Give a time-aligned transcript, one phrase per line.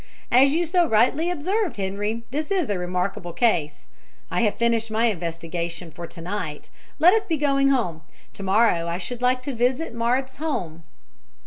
[0.31, 3.85] "As you so rightly observed, Henri, this is a remarkable case.
[4.31, 6.71] I have finished my investigation for to night.
[6.97, 8.01] Let us be going home.
[8.33, 10.85] To morrow I should like to visit Marthe's home."